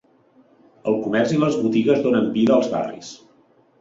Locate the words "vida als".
2.39-2.71